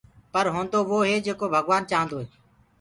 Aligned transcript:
پر 0.33 0.45
هونٚدو 0.53 0.79
وو 0.89 0.99
هي 1.09 1.15
جيڪو 1.25 1.45
ڀگوآن 1.53 1.81
چآهندوئي 1.89 2.25